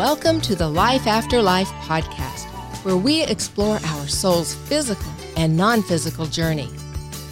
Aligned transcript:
Welcome 0.00 0.40
to 0.42 0.54
the 0.54 0.66
Life 0.66 1.06
After 1.06 1.42
Life 1.42 1.68
podcast, 1.82 2.46
where 2.86 2.96
we 2.96 3.22
explore 3.24 3.78
our 3.84 4.08
soul's 4.08 4.54
physical 4.54 5.12
and 5.36 5.58
non 5.58 5.82
physical 5.82 6.24
journey. 6.24 6.70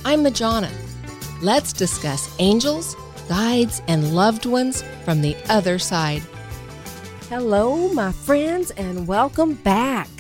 I'm 0.05 0.23
Majana. 0.23 0.71
Let's 1.41 1.73
discuss 1.73 2.31
angels, 2.39 2.95
guides, 3.27 3.81
and 3.89 4.15
loved 4.15 4.45
ones 4.45 4.85
from 5.07 5.23
the 5.23 5.35
other 5.49 5.79
side. 5.79 6.21
Hello, 7.31 7.91
my 7.95 8.13
friends, 8.13 8.71
and 8.73 9.09
welcome 9.09 9.55
back. 9.55 10.11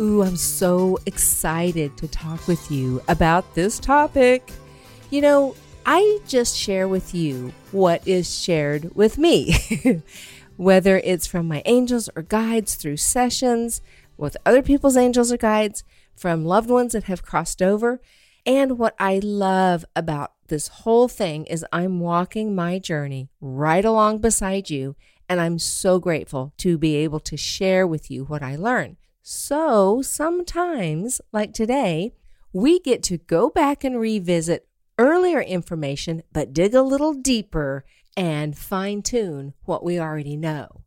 Ooh, 0.00 0.22
I'm 0.22 0.36
so 0.36 0.98
excited 1.04 1.98
to 1.98 2.08
talk 2.08 2.48
with 2.48 2.70
you 2.70 3.02
about 3.08 3.54
this 3.54 3.78
topic. 3.78 4.50
You 5.10 5.20
know, 5.20 5.54
I 5.86 6.18
just 6.26 6.56
share 6.56 6.88
with 6.88 7.14
you 7.14 7.52
what 7.72 8.06
is 8.08 8.40
shared 8.40 8.94
with 8.94 9.18
me, 9.18 9.54
whether 10.56 10.98
it's 10.98 11.26
from 11.26 11.48
my 11.48 11.62
angels 11.64 12.08
or 12.14 12.22
guides 12.22 12.74
through 12.74 12.96
sessions 12.96 13.80
with 14.16 14.36
other 14.46 14.62
people's 14.62 14.96
angels 14.96 15.32
or 15.32 15.36
guides, 15.36 15.84
from 16.14 16.44
loved 16.44 16.70
ones 16.70 16.92
that 16.92 17.04
have 17.04 17.24
crossed 17.24 17.60
over. 17.60 18.00
And 18.46 18.78
what 18.78 18.94
I 18.98 19.20
love 19.22 19.84
about 19.96 20.32
this 20.48 20.68
whole 20.68 21.08
thing 21.08 21.46
is 21.46 21.64
I'm 21.72 22.00
walking 22.00 22.54
my 22.54 22.78
journey 22.78 23.28
right 23.40 23.84
along 23.84 24.18
beside 24.18 24.70
you, 24.70 24.96
and 25.28 25.40
I'm 25.40 25.58
so 25.58 25.98
grateful 25.98 26.52
to 26.58 26.78
be 26.78 26.96
able 26.96 27.20
to 27.20 27.36
share 27.36 27.86
with 27.86 28.10
you 28.10 28.24
what 28.24 28.42
I 28.42 28.56
learn. 28.56 28.96
So 29.22 30.02
sometimes, 30.02 31.20
like 31.32 31.54
today, 31.54 32.12
we 32.52 32.78
get 32.78 33.02
to 33.04 33.16
go 33.16 33.48
back 33.48 33.82
and 33.82 33.98
revisit 33.98 34.68
earlier 34.98 35.40
information, 35.40 36.22
but 36.32 36.52
dig 36.52 36.74
a 36.74 36.82
little 36.82 37.14
deeper 37.14 37.84
and 38.16 38.56
fine 38.56 39.02
tune 39.02 39.54
what 39.64 39.84
we 39.84 39.98
already 39.98 40.36
know. 40.36 40.82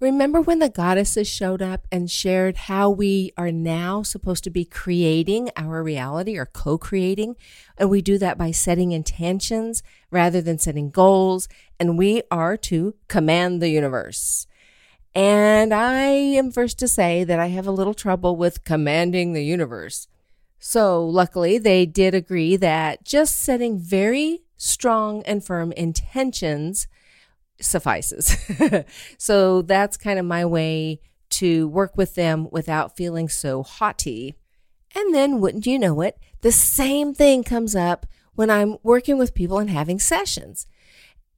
Remember 0.00 0.40
when 0.40 0.58
the 0.58 0.68
goddesses 0.68 1.26
showed 1.26 1.62
up 1.62 1.86
and 1.90 2.10
shared 2.10 2.56
how 2.56 2.90
we 2.90 3.32
are 3.38 3.50
now 3.50 4.02
supposed 4.02 4.44
to 4.44 4.50
be 4.50 4.64
creating 4.64 5.50
our 5.56 5.82
reality 5.82 6.36
or 6.36 6.44
co 6.44 6.76
creating? 6.76 7.36
And 7.78 7.88
we 7.88 8.02
do 8.02 8.18
that 8.18 8.36
by 8.36 8.50
setting 8.50 8.92
intentions 8.92 9.82
rather 10.10 10.42
than 10.42 10.58
setting 10.58 10.90
goals. 10.90 11.48
And 11.80 11.96
we 11.96 12.22
are 12.30 12.56
to 12.58 12.94
command 13.08 13.62
the 13.62 13.70
universe. 13.70 14.46
And 15.14 15.72
I 15.72 16.02
am 16.02 16.50
first 16.50 16.78
to 16.80 16.88
say 16.88 17.24
that 17.24 17.38
I 17.38 17.46
have 17.46 17.66
a 17.66 17.72
little 17.72 17.94
trouble 17.94 18.36
with 18.36 18.64
commanding 18.64 19.32
the 19.32 19.44
universe. 19.44 20.08
So, 20.58 21.06
luckily, 21.06 21.56
they 21.58 21.86
did 21.86 22.14
agree 22.14 22.56
that 22.56 23.04
just 23.04 23.38
setting 23.38 23.78
very 23.78 24.43
strong 24.64 25.22
and 25.24 25.44
firm 25.44 25.72
intentions 25.72 26.86
suffices. 27.60 28.36
so, 29.18 29.62
that's 29.62 29.96
kind 29.96 30.18
of 30.18 30.24
my 30.24 30.44
way 30.44 31.00
to 31.30 31.68
work 31.68 31.96
with 31.96 32.14
them 32.14 32.48
without 32.50 32.96
feeling 32.96 33.28
so 33.28 33.62
haughty. 33.62 34.34
And 34.94 35.14
then, 35.14 35.40
wouldn't 35.40 35.66
you 35.66 35.78
know 35.78 36.00
it, 36.00 36.18
the 36.40 36.52
same 36.52 37.14
thing 37.14 37.42
comes 37.42 37.74
up 37.74 38.06
when 38.34 38.50
I'm 38.50 38.76
working 38.82 39.18
with 39.18 39.34
people 39.34 39.58
and 39.58 39.70
having 39.70 39.98
sessions. 39.98 40.66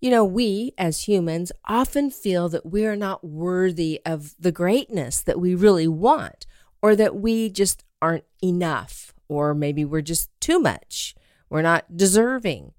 You 0.01 0.11
know, 0.11 0.25
we 0.25 0.73
as 0.77 1.09
humans 1.09 1.53
often 1.65 2.11
feel 2.11 2.49
that 2.51 2.67
we 2.67 2.85
are 2.87 2.97
not 2.97 3.25
worthy 3.25 4.01
of 4.05 4.35
the 4.39 4.53
greatness 4.53 5.23
that 5.23 5.41
we 5.41 5.55
really 5.55 5.89
want, 5.89 6.47
or 6.83 6.95
that 6.97 7.17
we 7.17 7.49
just 7.49 7.85
aren't 8.03 8.25
enough, 8.43 9.15
or 9.29 9.55
maybe 9.55 9.85
we're 9.85 10.03
just 10.03 10.31
too 10.41 10.59
much. 10.59 11.15
We're 11.49 11.63
not 11.63 11.97
deserving. 11.97 12.73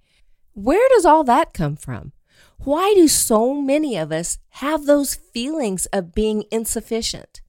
Where 0.58 0.90
does 0.90 1.06
all 1.06 1.24
that 1.26 1.54
come 1.54 1.76
from? 1.76 2.14
Why 2.60 2.94
do 2.96 3.08
so 3.08 3.54
many 3.54 3.96
of 3.96 4.12
us 4.12 4.40
have 4.50 4.86
those 4.86 5.16
feelings 5.16 5.86
of 5.88 6.16
being 6.16 6.46
insufficient? 6.52 7.42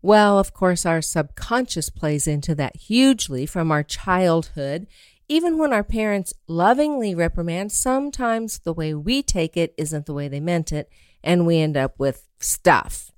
Well, 0.00 0.38
of 0.38 0.52
course, 0.54 0.86
our 0.86 1.02
subconscious 1.02 1.90
plays 1.90 2.26
into 2.26 2.54
that 2.54 2.76
hugely 2.76 3.46
from 3.46 3.70
our 3.72 3.82
childhood 3.82 4.86
even 5.32 5.56
when 5.56 5.72
our 5.72 5.82
parents 5.82 6.34
lovingly 6.46 7.14
reprimand, 7.14 7.72
sometimes 7.72 8.58
the 8.58 8.72
way 8.74 8.92
we 8.92 9.22
take 9.22 9.56
it 9.56 9.74
isn't 9.78 10.04
the 10.04 10.12
way 10.12 10.28
they 10.28 10.40
meant 10.40 10.72
it, 10.72 10.90
and 11.24 11.46
we 11.46 11.58
end 11.58 11.74
up 11.74 11.98
with 11.98 12.28
stuff. 12.38 13.12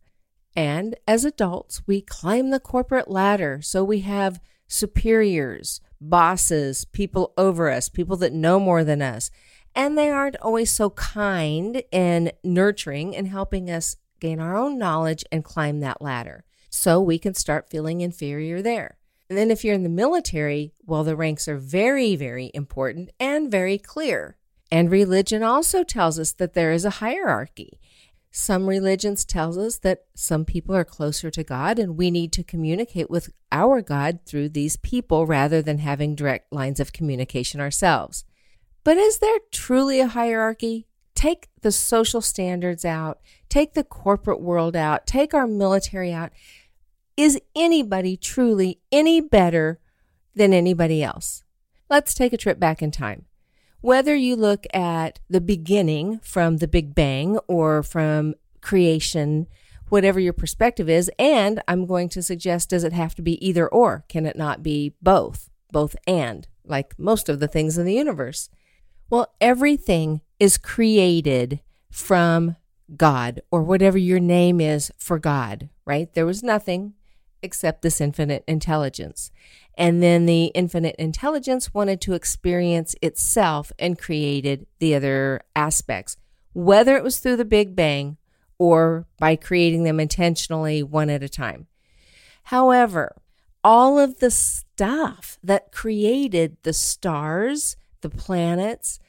And 0.54 0.94
as 1.08 1.24
adults, 1.24 1.82
we 1.88 2.00
climb 2.00 2.50
the 2.50 2.60
corporate 2.60 3.10
ladder. 3.10 3.60
So 3.62 3.82
we 3.82 4.00
have 4.00 4.40
superiors, 4.68 5.80
bosses, 6.08 6.84
people 6.84 7.32
over 7.36 7.70
us, 7.70 7.88
people 7.88 8.16
that 8.18 8.32
know 8.32 8.58
more 8.60 8.84
than 8.84 9.02
us. 9.02 9.30
And 9.74 9.98
they 9.98 10.10
aren't 10.10 10.36
always 10.36 10.70
so 10.70 10.90
kind 10.90 11.82
and 11.92 12.32
nurturing 12.42 13.16
and 13.16 13.28
helping 13.28 13.70
us 13.70 13.96
gain 14.20 14.38
our 14.40 14.56
own 14.56 14.78
knowledge 14.78 15.24
and 15.32 15.44
climb 15.44 15.80
that 15.80 16.00
ladder. 16.00 16.44
So 16.70 17.00
we 17.00 17.18
can 17.18 17.34
start 17.34 17.70
feeling 17.70 18.00
inferior 18.00 18.62
there. 18.62 18.98
And 19.28 19.38
then 19.38 19.50
if 19.50 19.64
you're 19.64 19.74
in 19.74 19.82
the 19.82 19.88
military, 19.88 20.72
well, 20.84 21.04
the 21.04 21.16
ranks 21.16 21.48
are 21.48 21.56
very, 21.56 22.14
very 22.14 22.50
important 22.54 23.10
and 23.18 23.50
very 23.50 23.78
clear. 23.78 24.36
And 24.70 24.90
religion 24.90 25.42
also 25.42 25.82
tells 25.82 26.18
us 26.18 26.32
that 26.32 26.54
there 26.54 26.72
is 26.72 26.84
a 26.84 26.90
hierarchy. 26.90 27.78
Some 28.36 28.68
religions 28.68 29.24
tells 29.24 29.56
us 29.56 29.78
that 29.78 30.06
some 30.16 30.44
people 30.44 30.74
are 30.74 30.84
closer 30.84 31.30
to 31.30 31.44
God 31.44 31.78
and 31.78 31.96
we 31.96 32.10
need 32.10 32.32
to 32.32 32.42
communicate 32.42 33.08
with 33.08 33.32
our 33.52 33.80
God 33.80 34.18
through 34.26 34.48
these 34.48 34.76
people 34.76 35.24
rather 35.24 35.62
than 35.62 35.78
having 35.78 36.16
direct 36.16 36.52
lines 36.52 36.80
of 36.80 36.92
communication 36.92 37.60
ourselves. 37.60 38.24
But 38.82 38.96
is 38.96 39.18
there 39.18 39.38
truly 39.52 40.00
a 40.00 40.08
hierarchy? 40.08 40.88
Take 41.14 41.46
the 41.62 41.70
social 41.70 42.20
standards 42.20 42.84
out, 42.84 43.20
take 43.48 43.74
the 43.74 43.84
corporate 43.84 44.40
world 44.40 44.74
out, 44.74 45.06
take 45.06 45.32
our 45.32 45.46
military 45.46 46.12
out. 46.12 46.32
Is 47.16 47.40
anybody 47.54 48.16
truly 48.16 48.80
any 48.90 49.20
better 49.20 49.78
than 50.34 50.52
anybody 50.52 51.04
else? 51.04 51.44
Let's 51.88 52.14
take 52.14 52.32
a 52.32 52.36
trip 52.36 52.58
back 52.58 52.82
in 52.82 52.90
time. 52.90 53.26
Whether 53.84 54.16
you 54.16 54.34
look 54.34 54.66
at 54.72 55.20
the 55.28 55.42
beginning 55.42 56.18
from 56.20 56.56
the 56.56 56.66
Big 56.66 56.94
Bang 56.94 57.36
or 57.46 57.82
from 57.82 58.34
creation, 58.62 59.46
whatever 59.90 60.18
your 60.18 60.32
perspective 60.32 60.88
is, 60.88 61.10
and 61.18 61.62
I'm 61.68 61.84
going 61.84 62.08
to 62.08 62.22
suggest 62.22 62.70
does 62.70 62.82
it 62.82 62.94
have 62.94 63.14
to 63.16 63.20
be 63.20 63.46
either 63.46 63.68
or? 63.68 64.06
Can 64.08 64.24
it 64.24 64.36
not 64.36 64.62
be 64.62 64.94
both? 65.02 65.50
Both 65.70 65.96
and, 66.06 66.48
like 66.64 66.98
most 66.98 67.28
of 67.28 67.40
the 67.40 67.46
things 67.46 67.76
in 67.76 67.84
the 67.84 67.92
universe. 67.92 68.48
Well, 69.10 69.34
everything 69.38 70.22
is 70.40 70.56
created 70.56 71.60
from 71.90 72.56
God 72.96 73.42
or 73.50 73.62
whatever 73.62 73.98
your 73.98 74.18
name 74.18 74.62
is 74.62 74.92
for 74.96 75.18
God, 75.18 75.68
right? 75.84 76.10
There 76.14 76.24
was 76.24 76.42
nothing 76.42 76.94
accept 77.44 77.82
this 77.82 78.00
infinite 78.00 78.42
intelligence. 78.48 79.30
And 79.76 80.02
then 80.02 80.26
the 80.26 80.46
infinite 80.46 80.96
intelligence 80.98 81.74
wanted 81.74 82.00
to 82.02 82.14
experience 82.14 82.94
itself 83.02 83.72
and 83.78 83.98
created 83.98 84.66
the 84.78 84.94
other 84.94 85.42
aspects, 85.54 86.16
whether 86.52 86.96
it 86.96 87.04
was 87.04 87.18
through 87.18 87.36
the 87.36 87.44
Big 87.44 87.76
Bang 87.76 88.16
or 88.58 89.06
by 89.18 89.36
creating 89.36 89.84
them 89.84 90.00
intentionally 90.00 90.82
one 90.82 91.10
at 91.10 91.22
a 91.22 91.28
time. 91.28 91.66
However, 92.44 93.16
all 93.62 93.98
of 93.98 94.18
the 94.18 94.30
stuff 94.30 95.38
that 95.42 95.72
created 95.72 96.56
the 96.62 96.72
stars, 96.72 97.76
the 98.02 98.10
planets, 98.10 99.00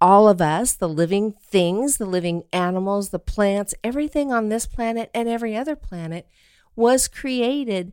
all 0.00 0.28
of 0.28 0.40
us, 0.40 0.72
the 0.74 0.88
living 0.88 1.32
things, 1.32 1.96
the 1.96 2.04
living 2.04 2.42
animals, 2.52 3.10
the 3.10 3.18
plants, 3.18 3.74
everything 3.82 4.32
on 4.32 4.48
this 4.48 4.66
planet 4.66 5.10
and 5.14 5.28
every 5.28 5.56
other 5.56 5.76
planet 5.76 6.28
was 6.76 7.08
created 7.08 7.92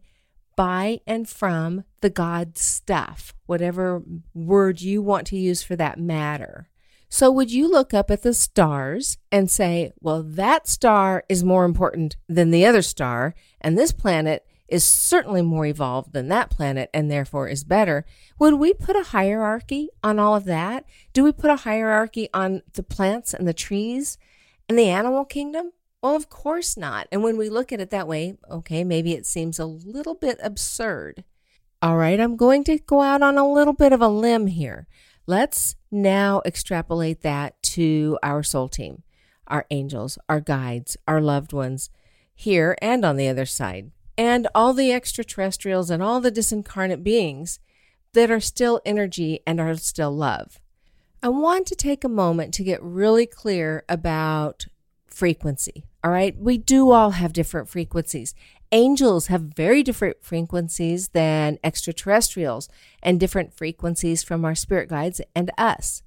by 0.55 0.99
and 1.07 1.27
from 1.27 1.83
the 2.01 2.09
God 2.09 2.57
stuff, 2.57 3.33
whatever 3.45 4.03
word 4.33 4.81
you 4.81 5.01
want 5.01 5.27
to 5.27 5.37
use 5.37 5.63
for 5.63 5.75
that 5.75 5.99
matter. 5.99 6.69
So, 7.09 7.29
would 7.29 7.51
you 7.51 7.69
look 7.69 7.93
up 7.93 8.09
at 8.09 8.21
the 8.21 8.33
stars 8.33 9.17
and 9.31 9.51
say, 9.51 9.91
well, 9.99 10.23
that 10.23 10.67
star 10.67 11.23
is 11.27 11.43
more 11.43 11.65
important 11.65 12.15
than 12.29 12.51
the 12.51 12.65
other 12.65 12.81
star, 12.81 13.35
and 13.59 13.77
this 13.77 13.91
planet 13.91 14.45
is 14.71 14.85
certainly 14.85 15.41
more 15.41 15.65
evolved 15.65 16.13
than 16.13 16.29
that 16.29 16.49
planet 16.49 16.89
and 16.93 17.11
therefore 17.11 17.49
is 17.49 17.65
better? 17.65 18.05
Would 18.39 18.53
we 18.53 18.73
put 18.73 18.95
a 18.95 19.03
hierarchy 19.03 19.89
on 20.01 20.17
all 20.17 20.35
of 20.35 20.45
that? 20.45 20.85
Do 21.11 21.25
we 21.25 21.33
put 21.33 21.51
a 21.51 21.57
hierarchy 21.57 22.29
on 22.33 22.61
the 22.73 22.83
plants 22.83 23.33
and 23.33 23.45
the 23.45 23.53
trees 23.53 24.17
and 24.69 24.79
the 24.79 24.87
animal 24.87 25.25
kingdom? 25.25 25.73
Well, 26.01 26.15
of 26.15 26.29
course 26.29 26.77
not. 26.77 27.07
And 27.11 27.21
when 27.21 27.37
we 27.37 27.49
look 27.49 27.71
at 27.71 27.79
it 27.79 27.91
that 27.91 28.07
way, 28.07 28.35
okay, 28.49 28.83
maybe 28.83 29.13
it 29.13 29.25
seems 29.25 29.59
a 29.59 29.65
little 29.65 30.15
bit 30.15 30.39
absurd. 30.41 31.23
All 31.81 31.97
right, 31.97 32.19
I'm 32.19 32.35
going 32.35 32.63
to 32.65 32.79
go 32.79 33.01
out 33.01 33.21
on 33.21 33.37
a 33.37 33.51
little 33.51 33.73
bit 33.73 33.93
of 33.93 34.01
a 34.01 34.07
limb 34.07 34.47
here. 34.47 34.87
Let's 35.27 35.75
now 35.91 36.41
extrapolate 36.45 37.21
that 37.21 37.61
to 37.63 38.17
our 38.23 38.41
soul 38.41 38.67
team, 38.67 39.03
our 39.47 39.65
angels, 39.69 40.17
our 40.27 40.39
guides, 40.39 40.97
our 41.07 41.21
loved 41.21 41.53
ones 41.53 41.91
here 42.33 42.75
and 42.81 43.05
on 43.05 43.17
the 43.17 43.27
other 43.27 43.45
side, 43.45 43.91
and 44.17 44.47
all 44.55 44.73
the 44.73 44.91
extraterrestrials 44.91 45.91
and 45.91 46.01
all 46.01 46.19
the 46.19 46.31
disincarnate 46.31 47.03
beings 47.03 47.59
that 48.13 48.31
are 48.31 48.39
still 48.39 48.81
energy 48.85 49.41
and 49.45 49.59
are 49.59 49.75
still 49.75 50.11
love. 50.11 50.59
I 51.21 51.29
want 51.29 51.67
to 51.67 51.75
take 51.75 52.03
a 52.03 52.09
moment 52.09 52.55
to 52.55 52.63
get 52.63 52.81
really 52.81 53.27
clear 53.27 53.83
about 53.87 54.65
frequency 55.05 55.85
All 56.03 56.11
right. 56.11 56.35
We 56.37 56.57
do 56.57 56.91
all 56.91 57.11
have 57.11 57.33
different 57.33 57.69
frequencies. 57.69 58.33
Angels 58.71 59.27
have 59.27 59.41
very 59.41 59.83
different 59.83 60.23
frequencies 60.23 61.09
than 61.09 61.59
extraterrestrials 61.63 62.69
and 63.03 63.19
different 63.19 63.53
frequencies 63.53 64.23
from 64.23 64.45
our 64.45 64.55
spirit 64.55 64.89
guides 64.89 65.21
and 65.35 65.51
us. 65.57 66.01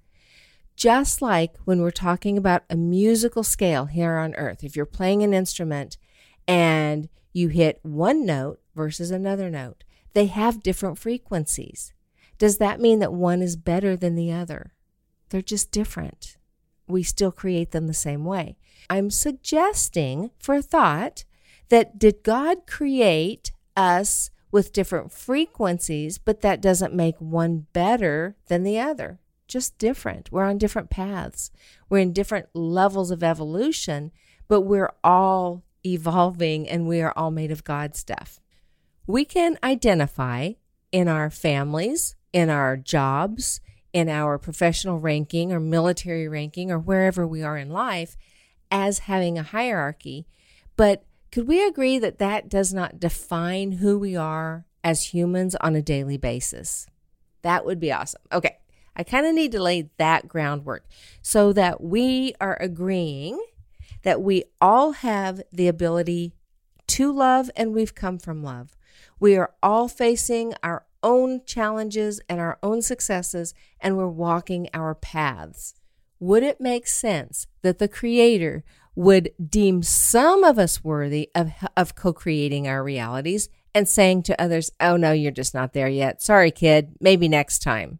Just 0.76 1.22
like 1.22 1.56
when 1.64 1.80
we're 1.80 1.92
talking 1.92 2.36
about 2.36 2.64
a 2.68 2.76
musical 2.76 3.44
scale 3.44 3.84
here 3.86 4.16
on 4.16 4.34
earth, 4.34 4.64
if 4.64 4.74
you're 4.74 4.86
playing 4.86 5.22
an 5.22 5.32
instrument 5.32 5.96
and 6.48 7.08
you 7.32 7.48
hit 7.48 7.78
one 7.82 8.26
note 8.26 8.60
versus 8.74 9.10
another 9.10 9.50
note, 9.50 9.84
they 10.14 10.26
have 10.26 10.62
different 10.62 10.98
frequencies. 10.98 11.92
Does 12.38 12.58
that 12.58 12.80
mean 12.80 12.98
that 12.98 13.12
one 13.12 13.42
is 13.42 13.54
better 13.56 13.96
than 13.96 14.16
the 14.16 14.32
other? 14.32 14.72
They're 15.28 15.42
just 15.42 15.70
different. 15.70 16.36
We 16.86 17.02
still 17.02 17.32
create 17.32 17.70
them 17.70 17.86
the 17.86 17.94
same 17.94 18.24
way. 18.24 18.56
I'm 18.90 19.10
suggesting 19.10 20.30
for 20.38 20.60
thought 20.60 21.24
that 21.68 21.98
did 21.98 22.22
God 22.22 22.66
create 22.66 23.52
us 23.76 24.30
with 24.52 24.72
different 24.72 25.10
frequencies, 25.10 26.18
but 26.18 26.40
that 26.42 26.60
doesn't 26.60 26.94
make 26.94 27.16
one 27.18 27.66
better 27.72 28.36
than 28.46 28.62
the 28.62 28.78
other? 28.78 29.18
Just 29.48 29.78
different. 29.78 30.30
We're 30.30 30.44
on 30.44 30.58
different 30.58 30.90
paths. 30.90 31.50
We're 31.88 31.98
in 31.98 32.12
different 32.12 32.46
levels 32.54 33.10
of 33.10 33.22
evolution, 33.22 34.12
but 34.46 34.60
we're 34.60 34.92
all 35.02 35.64
evolving 35.84 36.68
and 36.68 36.86
we 36.86 37.00
are 37.00 37.12
all 37.16 37.30
made 37.30 37.50
of 37.50 37.64
God 37.64 37.96
stuff. 37.96 38.40
We 39.06 39.24
can 39.24 39.58
identify 39.62 40.52
in 40.92 41.08
our 41.08 41.30
families, 41.30 42.14
in 42.32 42.48
our 42.48 42.76
jobs, 42.76 43.60
in 43.94 44.08
our 44.08 44.38
professional 44.38 44.98
ranking 44.98 45.52
or 45.52 45.60
military 45.60 46.28
ranking 46.28 46.70
or 46.70 46.78
wherever 46.78 47.26
we 47.26 47.42
are 47.42 47.56
in 47.56 47.70
life 47.70 48.16
as 48.70 48.98
having 49.00 49.38
a 49.38 49.42
hierarchy. 49.44 50.26
But 50.76 51.04
could 51.30 51.46
we 51.46 51.64
agree 51.64 51.98
that 52.00 52.18
that 52.18 52.48
does 52.48 52.74
not 52.74 52.98
define 52.98 53.72
who 53.72 53.96
we 53.98 54.16
are 54.16 54.66
as 54.82 55.14
humans 55.14 55.54
on 55.56 55.76
a 55.76 55.82
daily 55.82 56.18
basis? 56.18 56.88
That 57.42 57.64
would 57.64 57.78
be 57.78 57.92
awesome. 57.92 58.20
Okay. 58.32 58.58
I 58.96 59.04
kind 59.04 59.26
of 59.26 59.34
need 59.34 59.52
to 59.52 59.62
lay 59.62 59.90
that 59.98 60.28
groundwork 60.28 60.86
so 61.22 61.52
that 61.52 61.80
we 61.80 62.34
are 62.40 62.56
agreeing 62.60 63.40
that 64.02 64.20
we 64.20 64.44
all 64.60 64.92
have 64.92 65.42
the 65.52 65.68
ability 65.68 66.34
to 66.88 67.12
love 67.12 67.50
and 67.56 67.72
we've 67.72 67.94
come 67.94 68.18
from 68.18 68.42
love. 68.42 68.76
We 69.18 69.36
are 69.36 69.52
all 69.62 69.88
facing 69.88 70.54
our 70.62 70.84
own 71.04 71.42
challenges 71.46 72.20
and 72.28 72.40
our 72.40 72.58
own 72.62 72.82
successes, 72.82 73.54
and 73.78 73.96
we're 73.96 74.08
walking 74.08 74.68
our 74.74 74.94
paths. 74.96 75.74
Would 76.18 76.42
it 76.42 76.60
make 76.60 76.88
sense 76.88 77.46
that 77.62 77.78
the 77.78 77.86
Creator 77.86 78.64
would 78.96 79.30
deem 79.48 79.82
some 79.82 80.42
of 80.42 80.58
us 80.58 80.82
worthy 80.82 81.30
of, 81.34 81.52
of 81.76 81.94
co 81.94 82.12
creating 82.12 82.66
our 82.66 82.82
realities 82.82 83.48
and 83.74 83.88
saying 83.88 84.22
to 84.24 84.40
others, 84.40 84.70
Oh, 84.80 84.96
no, 84.96 85.12
you're 85.12 85.30
just 85.30 85.54
not 85.54 85.72
there 85.72 85.88
yet. 85.88 86.22
Sorry, 86.22 86.50
kid. 86.50 86.94
Maybe 87.00 87.28
next 87.28 87.60
time. 87.60 87.98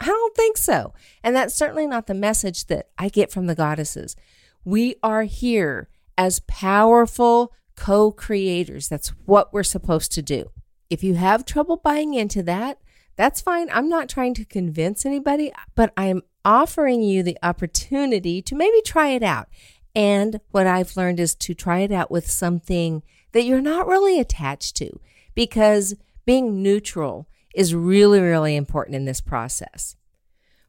I 0.00 0.06
don't 0.06 0.34
think 0.34 0.58
so. 0.58 0.92
And 1.22 1.34
that's 1.34 1.54
certainly 1.54 1.86
not 1.86 2.08
the 2.08 2.14
message 2.14 2.66
that 2.66 2.88
I 2.98 3.08
get 3.08 3.30
from 3.30 3.46
the 3.46 3.54
goddesses. 3.54 4.16
We 4.64 4.96
are 5.02 5.22
here 5.22 5.88
as 6.18 6.40
powerful 6.40 7.52
co 7.76 8.10
creators. 8.10 8.88
That's 8.88 9.08
what 9.26 9.52
we're 9.52 9.62
supposed 9.62 10.12
to 10.12 10.22
do. 10.22 10.50
If 10.92 11.02
you 11.02 11.14
have 11.14 11.46
trouble 11.46 11.78
buying 11.78 12.12
into 12.12 12.42
that, 12.42 12.78
that's 13.16 13.40
fine. 13.40 13.70
I'm 13.72 13.88
not 13.88 14.10
trying 14.10 14.34
to 14.34 14.44
convince 14.44 15.06
anybody, 15.06 15.50
but 15.74 15.90
I 15.96 16.04
am 16.08 16.20
offering 16.44 17.00
you 17.00 17.22
the 17.22 17.38
opportunity 17.42 18.42
to 18.42 18.54
maybe 18.54 18.82
try 18.82 19.08
it 19.08 19.22
out. 19.22 19.48
And 19.94 20.38
what 20.50 20.66
I've 20.66 20.94
learned 20.94 21.18
is 21.18 21.34
to 21.36 21.54
try 21.54 21.78
it 21.78 21.92
out 21.92 22.10
with 22.10 22.30
something 22.30 23.02
that 23.32 23.44
you're 23.44 23.62
not 23.62 23.86
really 23.86 24.20
attached 24.20 24.76
to 24.76 25.00
because 25.34 25.94
being 26.26 26.62
neutral 26.62 27.26
is 27.54 27.74
really, 27.74 28.20
really 28.20 28.54
important 28.54 28.94
in 28.94 29.06
this 29.06 29.22
process. 29.22 29.96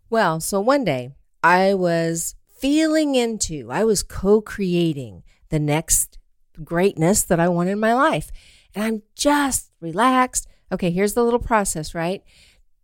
Well, 0.10 0.40
so 0.40 0.62
one 0.62 0.86
day 0.86 1.12
I 1.44 1.74
was 1.74 2.36
feeling 2.58 3.16
into, 3.16 3.70
I 3.70 3.84
was 3.84 4.04
co 4.04 4.40
creating 4.40 5.24
the 5.50 5.60
next 5.60 6.18
greatness 6.64 7.24
that 7.24 7.42
I 7.42 7.50
want 7.50 7.68
in 7.68 7.78
my 7.78 7.94
life. 7.94 8.32
And 8.76 8.84
I'm 8.84 9.02
just 9.16 9.72
relaxed. 9.80 10.48
Okay, 10.72 10.92
here's 10.92 11.14
the 11.14 11.24
little 11.24 11.40
process, 11.40 11.94
right? 11.94 12.24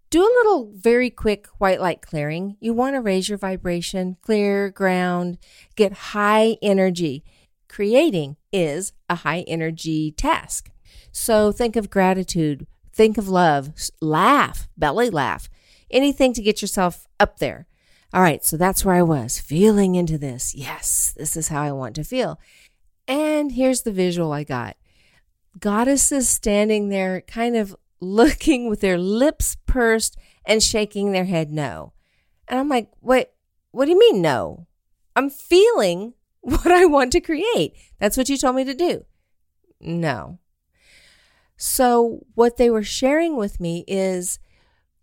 Do 0.10 0.22
a 0.22 0.36
little 0.42 0.72
very 0.74 1.10
quick 1.10 1.48
white 1.60 1.80
light 1.80 2.02
clearing. 2.02 2.58
You 2.60 2.74
want 2.74 2.96
to 2.96 3.02
raise 3.02 3.30
your 3.30 3.38
vibration, 3.38 4.18
clear 4.22 4.70
ground, 4.70 5.38
get 5.76 5.94
high 5.94 6.58
energy. 6.62 7.24
Creating 7.68 8.36
is 8.52 8.94
a 9.08 9.16
high 9.16 9.42
energy 9.48 10.12
task. 10.12 10.72
So 11.12 11.52
think 11.52 11.76
of 11.76 11.90
gratitude, 11.90 12.66
think 12.92 13.18
of 13.18 13.30
love, 13.30 13.72
laugh, 14.02 14.68
belly 14.76 15.10
laugh, 15.10 15.50
anything 15.92 16.34
to 16.34 16.42
get 16.42 16.62
yourself 16.62 17.08
up 17.20 17.38
there. 17.38 17.68
All 18.12 18.22
right, 18.22 18.44
so 18.44 18.58
that's 18.58 18.84
where 18.84 18.96
I 18.96 19.04
was, 19.04 19.38
feeling 19.38 19.94
into 19.94 20.18
this. 20.18 20.56
Yes, 20.56 21.14
this 21.16 21.38
is 21.38 21.50
how 21.50 21.62
I 21.62 21.72
want 21.72 21.96
to 21.96 22.04
feel. 22.04 22.40
And 23.08 23.52
here's 23.52 23.84
the 23.84 23.92
visual 23.92 24.32
I 24.32 24.44
got 24.44 24.76
goddesses 25.58 26.30
standing 26.30 26.90
there, 26.90 27.22
kind 27.22 27.56
of 27.56 27.76
looking 28.02 28.70
with 28.70 28.82
their 28.82 28.98
lips 28.98 29.58
pursed 29.66 30.18
and 30.46 30.64
shaking 30.64 31.12
their 31.12 31.26
head 31.26 31.52
no. 31.52 31.94
And 32.48 32.60
I'm 32.60 32.70
like, 32.70 32.90
what 33.00 33.34
what 33.72 33.86
do 33.86 33.92
you 33.92 34.00
mean 34.00 34.22
no? 34.22 34.68
I'm 35.16 35.30
feeling 35.30 36.14
what 36.42 36.72
I 36.72 36.86
want 36.86 37.12
to 37.14 37.22
create. 37.22 37.74
That's 38.00 38.18
what 38.18 38.30
you 38.30 38.38
told 38.38 38.56
me 38.56 38.64
to 38.66 38.74
do. 38.74 39.06
No. 39.80 40.40
So, 41.58 42.26
what 42.36 42.58
they 42.58 42.70
were 42.70 42.84
sharing 42.84 43.36
with 43.36 43.60
me 43.60 43.84
is 43.88 44.40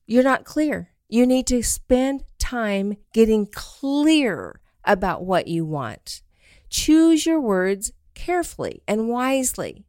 you're 0.07 0.23
not 0.23 0.45
clear. 0.45 0.91
You 1.09 1.27
need 1.27 1.47
to 1.49 1.63
spend 1.63 2.25
time 2.39 2.97
getting 3.13 3.47
clear 3.47 4.61
about 4.85 5.25
what 5.25 5.49
you 5.49 5.65
want. 5.65 6.23
Choose 6.71 7.27
your 7.27 7.41
words 7.41 7.93
carefully 8.15 8.83
and 8.89 9.09
wisely. 9.09 9.86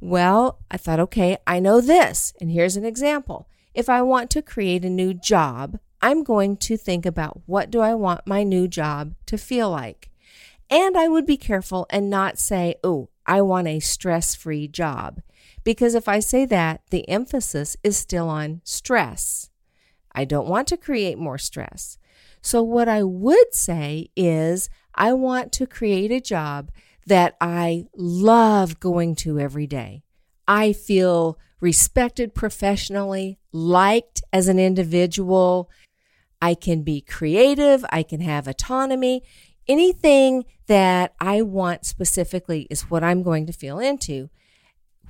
Well, 0.00 0.58
I 0.70 0.76
thought, 0.76 1.00
okay, 1.00 1.38
I 1.46 1.58
know 1.58 1.80
this. 1.80 2.32
And 2.40 2.50
here's 2.50 2.76
an 2.76 2.84
example. 2.84 3.48
If 3.74 3.88
I 3.88 4.02
want 4.02 4.30
to 4.30 4.42
create 4.42 4.84
a 4.84 4.90
new 4.90 5.12
job, 5.12 5.78
I'm 6.00 6.22
going 6.22 6.56
to 6.58 6.76
think 6.76 7.04
about 7.04 7.40
what 7.46 7.70
do 7.70 7.80
I 7.80 7.94
want 7.94 8.26
my 8.26 8.42
new 8.42 8.68
job 8.68 9.14
to 9.26 9.36
feel 9.36 9.70
like. 9.70 10.10
And 10.70 10.96
I 10.96 11.08
would 11.08 11.26
be 11.26 11.36
careful 11.36 11.86
and 11.90 12.10
not 12.10 12.38
say, 12.38 12.76
oh, 12.84 13.08
I 13.26 13.40
want 13.42 13.66
a 13.66 13.80
stress 13.80 14.34
free 14.34 14.68
job. 14.68 15.20
Because 15.64 15.94
if 15.94 16.08
I 16.08 16.20
say 16.20 16.44
that, 16.46 16.82
the 16.90 17.08
emphasis 17.08 17.76
is 17.82 17.96
still 17.96 18.28
on 18.28 18.60
stress. 18.64 19.50
I 20.12 20.24
don't 20.24 20.48
want 20.48 20.68
to 20.68 20.76
create 20.76 21.18
more 21.18 21.38
stress. 21.38 21.98
So, 22.40 22.62
what 22.62 22.88
I 22.88 23.02
would 23.02 23.52
say 23.54 24.10
is, 24.16 24.70
I 24.94 25.12
want 25.12 25.52
to 25.52 25.66
create 25.66 26.10
a 26.10 26.20
job 26.20 26.70
that 27.08 27.36
I 27.40 27.86
love 27.96 28.80
going 28.80 29.14
to 29.16 29.38
every 29.38 29.66
day. 29.66 30.02
I 30.46 30.72
feel 30.72 31.38
respected 31.60 32.34
professionally, 32.34 33.38
liked 33.52 34.22
as 34.32 34.48
an 34.48 34.58
individual. 34.58 35.70
I 36.40 36.54
can 36.54 36.82
be 36.82 37.00
creative. 37.00 37.84
I 37.90 38.02
can 38.02 38.20
have 38.20 38.46
autonomy. 38.46 39.22
Anything 39.66 40.44
that 40.66 41.14
I 41.20 41.42
want 41.42 41.84
specifically 41.84 42.66
is 42.70 42.90
what 42.90 43.02
I'm 43.02 43.22
going 43.22 43.46
to 43.46 43.52
feel 43.52 43.78
into, 43.78 44.30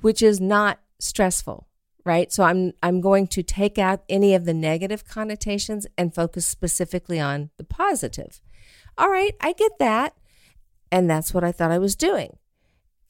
which 0.01 0.21
is 0.21 0.41
not 0.41 0.79
stressful, 0.99 1.67
right? 2.05 2.31
So 2.31 2.43
I'm 2.43 2.73
I'm 2.81 2.99
going 2.99 3.27
to 3.27 3.43
take 3.43 3.77
out 3.77 4.03
any 4.09 4.33
of 4.33 4.45
the 4.45 4.53
negative 4.53 5.05
connotations 5.05 5.85
and 5.97 6.15
focus 6.15 6.45
specifically 6.45 7.19
on 7.19 7.51
the 7.57 7.63
positive. 7.63 8.41
All 8.97 9.09
right, 9.09 9.35
I 9.39 9.53
get 9.53 9.79
that. 9.79 10.15
And 10.91 11.09
that's 11.09 11.33
what 11.33 11.43
I 11.43 11.51
thought 11.51 11.71
I 11.71 11.77
was 11.77 11.95
doing. 11.95 12.37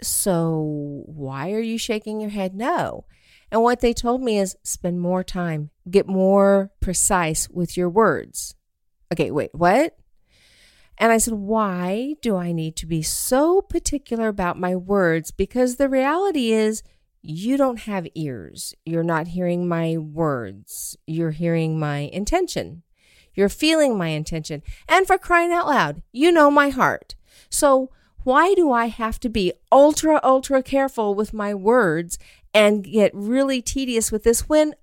So 0.01 1.03
why 1.05 1.51
are 1.51 1.59
you 1.59 1.77
shaking 1.77 2.21
your 2.21 2.29
head 2.29 2.55
no? 2.55 3.05
And 3.51 3.63
what 3.63 3.79
they 3.79 3.93
told 3.93 4.21
me 4.21 4.38
is 4.38 4.55
spend 4.63 5.01
more 5.01 5.24
time, 5.24 5.71
get 5.89 6.07
more 6.07 6.71
precise 6.79 7.50
with 7.50 7.75
your 7.75 7.89
words. 7.89 8.55
Okay, 9.12 9.31
wait, 9.31 9.50
what? 9.53 9.98
And 11.00 11.12
I 11.12 11.17
said, 11.17 11.33
Why 11.33 12.15
do 12.21 12.36
I 12.36 12.51
need 12.51 12.75
to 12.77 12.86
be 12.86 13.01
so 13.01 13.62
particular 13.62 14.27
about 14.27 14.59
my 14.59 14.75
words? 14.75 15.31
Because 15.31 15.77
the 15.77 15.89
reality 15.89 16.51
is, 16.51 16.83
you 17.21 17.57
don't 17.57 17.79
have 17.79 18.07
ears. 18.15 18.74
You're 18.86 19.03
not 19.03 19.29
hearing 19.29 19.67
my 19.67 19.98
words. 19.98 20.98
You're 21.05 21.31
hearing 21.31 21.79
my 21.79 22.09
intention. 22.13 22.83
You're 23.33 23.50
feeling 23.50 23.98
my 23.98 24.09
intention. 24.09 24.62
And 24.88 25.05
for 25.05 25.17
crying 25.17 25.51
out 25.51 25.67
loud, 25.67 26.01
you 26.12 26.31
know 26.31 26.50
my 26.50 26.69
heart. 26.69 27.15
So, 27.50 27.91
why 28.24 28.53
do 28.53 28.72
I 28.72 28.88
have 28.88 29.19
to 29.22 29.29
be 29.29 29.53
ultra, 29.72 30.19
ultra 30.24 30.62
careful 30.62 31.15
with 31.15 31.34
my 31.34 31.53
words 31.53 32.19
and 32.53 32.84
get 32.84 33.12
really 33.13 33.62
tedious 33.62 34.12
with 34.12 34.24
this 34.24 34.50
when 34.50 34.75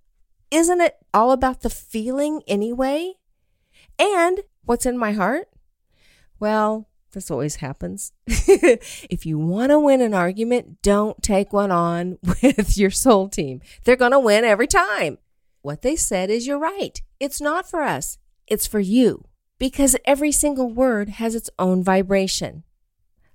isn't 0.50 0.80
it 0.80 0.96
all 1.12 1.32
about 1.32 1.60
the 1.60 1.70
feeling 1.70 2.42
anyway? 2.46 3.14
And 3.98 4.40
what's 4.64 4.86
in 4.86 4.96
my 4.96 5.12
heart? 5.12 5.48
Well, 6.38 6.88
This 7.12 7.30
always 7.30 7.56
happens. 7.56 8.12
if 8.26 9.25
you 9.25 9.38
want 9.38 9.70
to 9.70 9.78
win 9.78 10.02
an 10.02 10.12
argument, 10.12 10.82
don't 10.82 11.22
take 11.22 11.52
one 11.52 11.70
on 11.70 12.18
with 12.42 12.76
your 12.76 12.90
soul 12.90 13.28
team. 13.28 13.62
They're 13.84 13.96
going 13.96 14.12
to 14.12 14.18
win 14.18 14.44
every 14.44 14.66
time. 14.66 15.18
What 15.62 15.82
they 15.82 15.96
said 15.96 16.30
is 16.30 16.46
you're 16.46 16.58
right. 16.58 17.00
It's 17.18 17.40
not 17.40 17.68
for 17.68 17.82
us, 17.82 18.18
it's 18.46 18.66
for 18.66 18.80
you 18.80 19.25
because 19.58 19.96
every 20.04 20.32
single 20.32 20.70
word 20.70 21.08
has 21.08 21.34
its 21.34 21.50
own 21.58 21.82
vibration. 21.82 22.64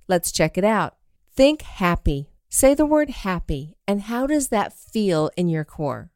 Let's 0.08 0.32
check 0.32 0.56
it 0.56 0.64
out. 0.64 0.96
Think 1.34 1.62
happy. 1.62 2.30
Say 2.48 2.74
the 2.74 2.86
word 2.86 3.10
happy. 3.10 3.76
And 3.88 4.02
how 4.02 4.26
does 4.26 4.48
that 4.48 4.72
feel 4.72 5.30
in 5.36 5.48
your 5.48 5.64
core? 5.64 6.10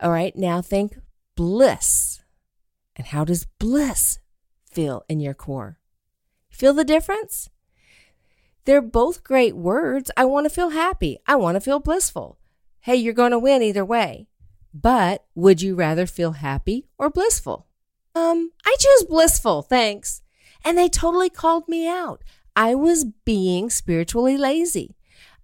All 0.00 0.10
right, 0.10 0.36
now 0.36 0.60
think 0.62 0.98
bliss. 1.34 2.22
And 2.96 3.08
how 3.08 3.24
does 3.24 3.46
bliss 3.58 4.20
feel 4.70 5.04
in 5.08 5.20
your 5.20 5.34
core? 5.34 5.78
Feel 6.48 6.74
the 6.74 6.84
difference? 6.84 7.50
They're 8.64 8.80
both 8.80 9.24
great 9.24 9.56
words. 9.56 10.10
I 10.16 10.24
want 10.24 10.44
to 10.44 10.54
feel 10.54 10.70
happy. 10.70 11.18
I 11.26 11.36
want 11.36 11.56
to 11.56 11.60
feel 11.60 11.80
blissful. 11.80 12.38
Hey, 12.80 12.96
you're 12.96 13.12
going 13.12 13.32
to 13.32 13.38
win 13.38 13.62
either 13.62 13.84
way. 13.84 14.28
But 14.72 15.24
would 15.34 15.62
you 15.62 15.74
rather 15.74 16.06
feel 16.06 16.32
happy 16.32 16.86
or 16.98 17.10
blissful? 17.10 17.66
Um, 18.14 18.52
I 18.64 18.76
choose 18.78 19.04
blissful, 19.04 19.62
thanks. 19.62 20.22
And 20.64 20.78
they 20.78 20.88
totally 20.88 21.30
called 21.30 21.68
me 21.68 21.88
out. 21.88 22.22
I 22.56 22.74
was 22.74 23.04
being 23.24 23.70
spiritually 23.70 24.36
lazy. 24.36 24.96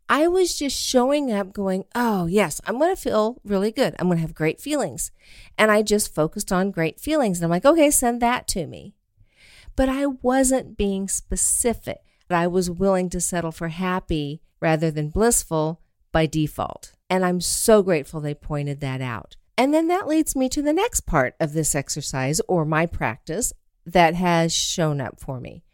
I 0.09 0.27
was 0.27 0.59
just 0.59 0.77
showing 0.77 1.31
up 1.31 1.53
going, 1.53 1.85
oh, 1.95 2.27
yes, 2.27 2.61
I'm 2.67 2.79
going 2.79 2.95
to 2.95 3.01
feel 3.01 3.41
really 3.45 3.71
good. 3.71 3.95
I'm 3.99 4.09
going 4.09 4.19
to 4.19 4.23
have 4.23 4.35
great 4.35 4.61
feelings. 4.61 5.13
And 5.57 5.71
I 5.71 5.83
just 5.83 6.15
focused 6.15 6.51
on 6.51 6.73
great 6.73 6.99
feelings. 6.99 7.39
And 7.39 7.45
I'm 7.45 7.51
like, 7.51 7.65
okay, 7.65 7.91
send 7.91 8.21
that 8.21 8.49
to 8.49 8.67
me. 8.67 8.95
But 9.77 9.89
I 9.89 10.07
wasn't 10.07 10.77
being 10.77 11.09
specific. 11.09 11.99
I 12.29 12.47
was 12.47 12.71
willing 12.71 13.11
to 13.11 13.21
settle 13.21 13.53
for 13.53 13.69
happy 13.69 14.41
rather 14.61 14.91
than 14.91 15.11
blissful 15.11 15.81
by 16.13 16.27
default. 16.27 16.93
And 17.09 17.25
I'm 17.25 17.41
so 17.41 17.83
grateful 17.83 18.21
they 18.21 18.35
pointed 18.35 18.81
that 18.81 19.01
out. 19.01 19.37
And 19.61 19.75
then 19.75 19.89
that 19.89 20.09
leads 20.09 20.35
me 20.35 20.49
to 20.49 20.63
the 20.63 20.73
next 20.73 21.03
part 21.03 21.35
of 21.39 21.53
this 21.53 21.75
exercise 21.75 22.41
or 22.49 22.65
my 22.65 22.87
practice 22.87 23.53
that 23.85 24.15
has 24.15 24.55
shown 24.55 25.03
up 25.03 25.21
for 25.21 25.39
me 25.39 25.65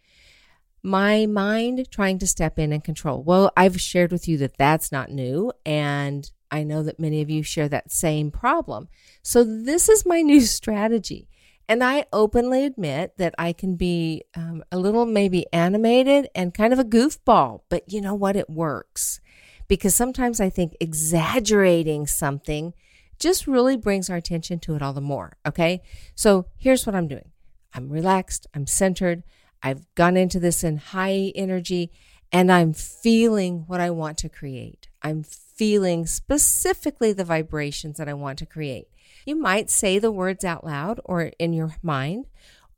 my 0.87 1.27
mind 1.27 1.91
trying 1.91 2.17
to 2.17 2.27
step 2.29 2.61
in 2.61 2.73
and 2.73 2.85
control. 2.85 3.21
Well, 3.21 3.53
I've 3.57 3.81
shared 3.81 4.13
with 4.13 4.29
you 4.29 4.39
that 4.39 4.57
that's 4.57 4.93
not 4.93 5.11
new. 5.11 5.53
And 5.65 6.31
I 6.49 6.63
know 6.63 6.85
that 6.85 7.01
many 7.01 7.21
of 7.21 7.29
you 7.29 7.43
share 7.43 7.69
that 7.69 7.91
same 7.91 8.31
problem. 8.31 8.89
So 9.21 9.43
this 9.43 9.89
is 9.89 10.07
my 10.07 10.21
new 10.23 10.41
strategy. 10.43 11.29
And 11.69 11.83
I 11.83 12.07
openly 12.13 12.65
admit 12.65 13.19
that 13.19 13.35
I 13.37 13.53
can 13.53 13.75
be 13.75 14.23
um, 14.37 14.63
a 14.71 14.79
little 14.79 15.07
maybe 15.07 15.47
animated 15.53 16.29
and 16.37 16.55
kind 16.55 16.73
of 16.73 16.79
a 16.79 16.85
goofball, 16.85 17.63
but 17.69 17.93
you 17.93 18.01
know 18.01 18.15
what? 18.15 18.37
It 18.37 18.49
works. 18.49 19.21
Because 19.67 19.97
sometimes 19.97 20.41
I 20.41 20.51
think 20.51 20.77
exaggerating 20.79 22.07
something 22.07 22.73
just 23.19 23.47
really 23.47 23.77
brings 23.77 24.11
our 24.11 24.17
attention 24.17 24.59
to 24.61 24.75
it 24.75 24.83
all 24.83 24.93
the 24.93 25.01
more. 25.01 25.37
Okay. 25.47 25.83
So 26.15 26.47
here's 26.57 26.87
what 26.87 26.95
I'm 26.95 27.09
doing 27.09 27.31
I'm 27.75 27.89
relaxed, 27.89 28.47
I'm 28.55 28.67
centered, 28.67 29.23
I've 29.63 29.85
gone 29.95 30.17
into 30.17 30.41
this 30.41 30.63
in 30.63 30.79
high 30.79 31.33
energy 31.35 31.91
and 32.33 32.51
I'm 32.51 32.73
feeling 32.73 33.65
what 33.67 33.81
I 33.81 33.91
want 33.91 34.19
to 34.19 34.29
create. 34.29 34.89
I'm 35.03 35.23
feeling 35.23 36.07
specifically 36.07 37.13
the 37.13 37.25
vibrations 37.25 37.99
that 37.99 38.09
I 38.09 38.15
want 38.15 38.39
to 38.41 38.47
create. 38.47 38.89
You 39.25 39.37
might 39.37 39.71
say 39.71 39.99
the 39.99 40.13
words 40.13 40.45
out 40.45 40.65
loud 40.65 41.01
or 41.05 41.33
in 41.39 41.53
your 41.53 41.77
mind, 41.83 42.27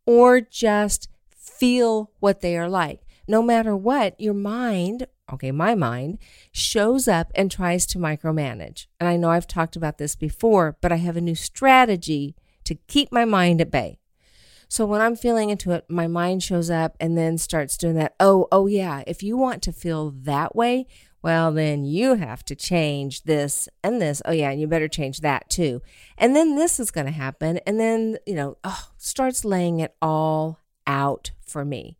or 0.07 0.41
just 0.41 1.09
feel 1.31 2.11
what 2.21 2.41
they 2.41 2.57
are 2.57 2.69
like. 2.69 3.01
No 3.29 3.43
matter 3.43 3.77
what, 3.77 4.19
your 4.19 4.35
mind, 4.35 5.07
okay, 5.31 5.53
my 5.53 5.75
mind, 5.75 6.19
shows 6.51 7.07
up 7.07 7.31
and 7.35 7.51
tries 7.51 7.85
to 7.87 7.99
micromanage. 7.99 8.87
And 8.99 9.09
I 9.09 9.17
know 9.17 9.29
I've 9.29 9.47
talked 9.47 9.77
about 9.77 9.99
this 9.99 10.17
before, 10.17 10.79
but 10.81 10.93
I 10.93 10.97
have 10.97 11.17
a 11.17 11.21
new 11.21 11.35
strategy 11.35 12.35
to 12.65 12.75
keep 12.75 13.13
my 13.13 13.27
mind 13.27 13.61
at 13.61 13.71
bay. 13.71 13.99
So 14.71 14.87
when 14.87 15.03
I'm 15.03 15.15
feeling 15.15 15.51
into 15.51 15.73
it, 15.73 15.85
my 15.89 16.07
mind 16.07 16.43
shows 16.43 16.71
up 16.71 16.97
and 17.01 17.17
then 17.17 17.37
starts 17.37 17.77
doing 17.77 17.95
that. 17.97 18.15
Oh, 18.19 18.49
oh 18.51 18.67
yeah. 18.67 19.03
If 19.07 19.23
you 19.23 19.37
want 19.37 19.63
to 19.63 19.73
feel 19.73 20.11
that 20.11 20.57
way, 20.57 20.87
well, 21.23 21.53
then 21.53 21.85
you 21.85 22.15
have 22.15 22.45
to 22.47 22.55
change 22.55 23.25
this 23.25 23.69
and 23.83 24.01
this. 24.01 24.23
Oh, 24.25 24.33
yeah, 24.33 24.51
and 24.51 24.61
you 24.61 24.67
better 24.67 24.89
change 24.89 25.21
that 25.21 25.51
too. 25.51 25.83
And 26.17 26.35
then 26.35 26.57
this 26.57 26.79
is 26.79 26.91
going 26.91 27.07
to 27.07 27.13
happen. 27.13 27.59
And 27.67 27.79
then, 27.79 28.19
you 28.27 28.35
know, 28.35 28.57
oh, 28.65 28.89
starts 28.97 29.45
laying 29.45 29.81
it 29.81 29.95
all 30.01 30.61
out 30.87 31.33
for 31.45 31.65
me. 31.65 31.99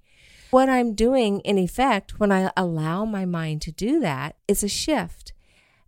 What 0.51 0.71
I'm 0.71 0.95
doing, 0.95 1.41
in 1.41 1.59
effect, 1.59 2.19
when 2.19 2.33
I 2.33 2.51
allow 2.57 3.05
my 3.05 3.27
mind 3.27 3.61
to 3.63 3.73
do 3.73 4.01
that, 4.01 4.37
is 4.47 4.63
a 4.63 4.69
shift. 4.69 5.35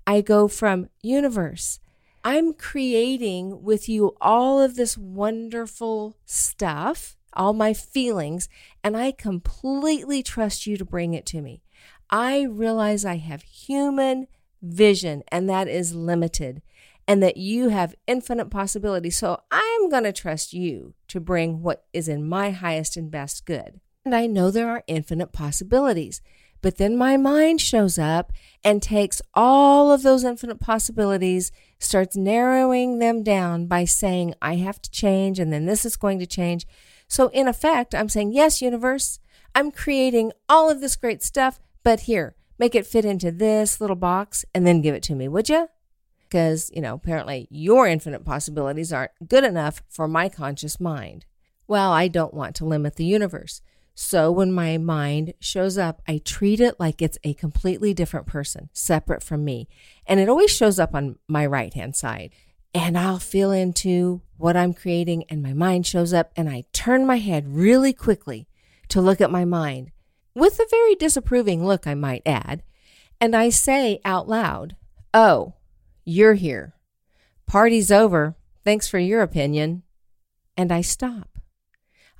I 0.07 0.21
go 0.21 0.49
from 0.49 0.88
universe, 1.02 1.81
I'm 2.23 2.52
creating 2.52 3.62
with 3.62 3.88
you 3.88 4.14
all 4.21 4.61
of 4.61 4.76
this 4.76 4.99
wonderful 4.99 6.19
stuff, 6.26 7.17
all 7.33 7.55
my 7.55 7.73
feelings, 7.73 8.49
and 8.85 8.97
I 8.97 9.12
completely 9.12 10.23
trust 10.23 10.67
you 10.67 10.76
to 10.76 10.85
bring 10.85 11.14
it 11.14 11.25
to 11.26 11.40
me. 11.40 11.62
I 12.11 12.43
realize 12.43 13.07
I 13.07 13.17
have 13.17 13.43
human 13.43 14.26
vision 14.61 15.23
and 15.29 15.49
that 15.49 15.69
is 15.69 15.95
limited, 15.95 16.61
and 17.09 17.23
that 17.23 17.38
you 17.38 17.71
have 17.71 17.95
infinite 18.07 18.50
possibilities. 18.50 19.17
So 19.17 19.40
I'm 19.50 19.88
going 19.88 20.05
to 20.05 20.12
trust 20.12 20.52
you 20.52 20.93
to 21.09 21.21
bring 21.21 21.62
what 21.62 21.87
is 21.95 22.09
in 22.09 22.29
my 22.29 22.50
highest 22.50 22.99
and 22.99 23.11
best 23.11 23.47
good. 23.47 23.81
And 24.04 24.14
I 24.14 24.26
know 24.26 24.50
there 24.50 24.71
are 24.71 24.85
infinite 24.87 25.33
possibilities. 25.33 26.23
But 26.62 26.76
then 26.76 26.97
my 26.97 27.16
mind 27.16 27.61
shows 27.61 27.99
up 27.99 28.33
and 28.62 28.83
takes 28.83 29.23
all 29.33 29.92
of 29.92 30.02
those 30.02 30.25
infinite 30.25 30.61
possibilities, 30.61 31.52
starts 31.78 32.16
narrowing 32.16 32.99
them 32.99 33.23
down 33.23 33.66
by 33.66 33.85
saying, 33.85 34.35
I 34.42 34.57
have 34.57 34.80
to 34.83 34.90
change, 34.90 35.38
and 35.38 35.52
then 35.52 35.66
this 35.66 35.85
is 35.87 35.97
going 35.97 36.19
to 36.19 36.26
change. 36.26 36.66
So, 37.09 37.28
in 37.28 37.49
effect, 37.49 37.95
I'm 37.95 38.11
saying, 38.11 38.33
Yes, 38.33 38.61
universe, 38.61 39.21
I'm 39.54 39.71
creating 39.71 40.33
all 40.49 40.71
of 40.71 40.80
this 40.80 40.97
great 40.97 41.23
stuff, 41.23 41.59
but 41.83 42.00
here, 42.00 42.37
make 42.59 42.75
it 42.75 42.87
fit 42.87 43.04
into 43.04 43.33
this 43.33 43.80
little 43.80 43.97
box 43.97 44.45
and 44.54 44.66
then 44.66 44.83
give 44.83 44.95
it 44.95 45.02
to 45.04 45.14
me, 45.14 45.28
would 45.28 45.49
you? 45.49 45.69
Because, 46.28 46.71
you 46.75 46.83
know, 46.83 46.95
apparently 46.95 47.49
your 47.50 47.87
infinite 47.87 48.25
possibilities 48.25 48.92
aren't 48.92 49.11
good 49.26 49.45
enough 49.45 49.83
for 49.88 50.07
my 50.07 50.28
conscious 50.28 50.78
mind. 50.78 51.25
Well, 51.66 51.90
I 51.90 52.07
don't 52.07 52.35
want 52.35 52.54
to 52.57 52.64
limit 52.64 52.97
the 52.97 53.04
universe. 53.04 53.62
So 53.94 54.30
when 54.32 54.52
my 54.52 54.78
mind 54.78 55.35
shows 55.40 55.76
up, 55.76 56.00
I 56.09 56.20
treat 56.25 56.61
it 56.61 56.80
like 56.80 57.02
it's 57.02 57.18
a 57.23 57.35
completely 57.35 57.92
different 57.92 58.26
person, 58.26 58.70
separate 58.73 59.23
from 59.23 59.44
me. 59.44 59.68
And 60.06 60.20
it 60.20 60.28
always 60.28 60.50
shows 60.50 60.78
up 60.78 60.94
on 60.94 61.18
my 61.28 61.44
right 61.44 61.73
hand 61.75 61.97
side. 61.97 62.30
And 62.73 62.97
I'll 62.97 63.18
feel 63.18 63.50
into 63.50 64.23
what 64.37 64.56
I'm 64.56 64.73
creating, 64.73 65.25
and 65.28 65.42
my 65.42 65.52
mind 65.52 65.87
shows 65.87 66.14
up, 66.14 66.30
and 66.37 66.49
I 66.49 66.64
turn 66.73 67.06
my 67.06 67.18
head 67.18 67.49
really 67.49 67.92
quickly 67.92 68.47
to 68.88 69.00
look 69.00 69.20
at 69.20 69.30
my 69.30 69.44
mind 69.44 69.90
with 70.35 70.59
a 70.59 70.66
very 70.70 70.94
disapproving 70.94 71.66
look, 71.66 71.87
I 71.87 71.94
might 71.94 72.23
add. 72.25 72.62
And 73.20 73.35
I 73.35 73.50
say 73.50 74.00
out 74.04 74.28
loud, 74.28 74.76
Oh, 75.12 75.54
you're 76.04 76.35
here. 76.35 76.75
Party's 77.47 77.90
over. 77.90 78.37
Thanks 78.64 78.88
for 78.88 78.99
your 78.99 79.23
opinion. 79.23 79.82
And 80.56 80.70
I 80.73 80.80
stop. 80.82 81.29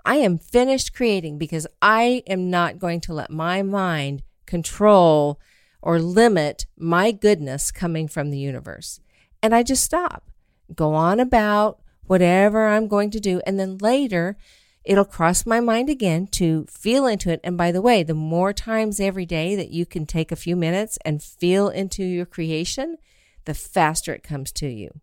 I 0.05 0.17
am 0.17 0.39
finished 0.39 0.95
creating 0.95 1.39
because 1.39 1.67
I 1.81 2.23
am 2.27 2.51
not 2.51 2.79
going 2.79 3.01
to 3.03 3.15
let 3.15 3.31
my 3.31 3.63
mind 3.63 4.23
control 4.47 5.41
or 5.83 5.99
limit 5.99 6.67
my 6.77 7.13
goodness 7.13 7.71
coming 7.71 8.09
from 8.09 8.31
the 8.31 8.39
universe. 8.39 9.01
And 9.43 9.55
I 9.55 9.63
just 9.63 9.85
stop, 9.85 10.31
go 10.75 10.95
on 10.95 11.21
about 11.21 11.81
whatever 12.05 12.67
I'm 12.67 12.89
going 12.89 13.11
to 13.13 13.21
do. 13.21 13.41
And 13.47 13.59
then 13.59 13.79
later, 13.79 14.37
it'll 14.85 15.05
cross 15.05 15.47
my 15.47 15.61
mind 15.61 15.89
again 15.89 16.27
to 16.27 16.67
feel 16.69 17.07
into 17.07 17.31
it. 17.31 17.41
And 17.45 17.57
by 17.57 17.73
the 17.73 17.83
way, 17.83 18.03
the 18.03 18.15
more 18.15 18.53
times 18.53 19.01
every 19.01 19.27
day 19.27 19.55
that 19.55 19.71
you 19.71 19.87
can 19.87 20.07
take 20.07 20.33
a 20.33 20.37
few 20.37 20.57
minutes 20.57 20.99
and 21.05 21.23
feel 21.23 21.69
into 21.69 22.05
your 22.05 22.27
creation, 22.27 22.97
the 23.45 23.55
faster 23.55 24.13
it 24.13 24.23
comes 24.23 24.53
to 24.53 24.69
you. 24.69 25.01